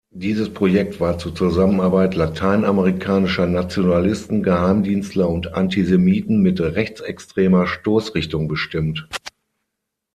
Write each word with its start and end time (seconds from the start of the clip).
Dieses 0.15 0.51
Projekt 0.51 0.99
war 0.99 1.19
zur 1.19 1.35
Zusammenarbeit 1.35 2.15
lateinamerikanischer 2.15 3.45
Nationalisten, 3.45 4.41
Geheimdienstler 4.41 5.29
und 5.29 5.53
Antisemiten 5.53 6.41
mit 6.41 6.59
rechtsextremer 6.59 7.67
Stoßrichtung 7.67 8.47
bestimmt. 8.47 9.07